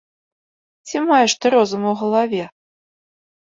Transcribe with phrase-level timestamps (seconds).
[0.91, 2.43] Ці маеш ты розум у галаве!